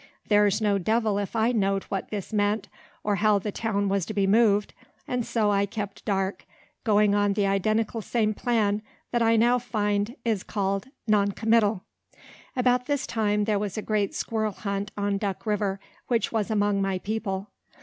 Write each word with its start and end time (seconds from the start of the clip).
There's 0.29 0.59
no 0.61 0.79
devil 0.79 1.19
if 1.19 1.35
I 1.35 1.51
knowed 1.51 1.83
what 1.83 2.09
this 2.09 2.33
meant, 2.33 2.67
or 3.03 3.17
how 3.17 3.37
the 3.37 3.51
town 3.51 3.87
was 3.87 4.03
to 4.07 4.15
be 4.15 4.25
moved; 4.25 4.73
and 5.07 5.23
so 5.23 5.51
I 5.51 5.67
kept 5.67 6.03
dark, 6.05 6.43
going 6.83 7.13
on 7.13 7.33
the 7.33 7.45
identical 7.45 8.01
same 8.01 8.33
plan 8.33 8.81
that 9.11 9.21
I 9.21 9.35
now 9.35 9.59
find 9.59 10.15
is 10.25 10.41
called 10.41 10.87
"non 11.07 11.33
committal." 11.33 11.83
About 12.55 12.87
this 12.87 13.05
time 13.05 13.43
there 13.43 13.59
was 13.59 13.77
a 13.77 13.83
great 13.83 14.15
squirrel 14.15 14.53
hunt 14.53 14.89
on 14.97 15.19
Duck 15.19 15.45
river, 15.45 15.79
which 16.07 16.31
was 16.31 16.49
among 16.49 16.81
my 16.81 16.97
people. 16.97 17.51